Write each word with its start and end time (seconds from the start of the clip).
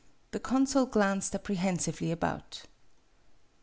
The 0.31 0.39
consul 0.39 0.87
glanced 0.87 1.35
apprehensively 1.35 2.09
about. 2.09 2.63